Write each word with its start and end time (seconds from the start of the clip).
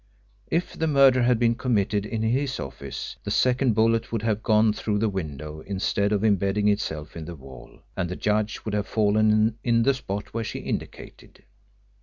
If 0.49 0.73
the 0.75 0.87
murder 0.87 1.21
had 1.21 1.37
been 1.37 1.53
committed 1.53 2.07
in 2.07 2.23
his 2.23 2.59
office 2.59 3.17
the 3.23 3.29
second 3.29 3.75
bullet 3.75 4.11
would 4.11 4.23
have 4.23 4.41
gone 4.41 4.73
through 4.73 4.97
the 4.97 5.07
window 5.09 5.59
instead 5.61 6.11
of 6.11 6.23
imbedding 6.23 6.67
itself 6.67 7.15
in 7.15 7.25
the 7.25 7.35
wall, 7.35 7.83
and 7.95 8.09
the 8.09 8.15
judge 8.15 8.65
would 8.65 8.73
have 8.73 8.87
fallen 8.87 9.59
in 9.63 9.83
the 9.83 9.93
spot 9.93 10.33
where 10.33 10.43
she 10.43 10.57
indicated. 10.57 11.43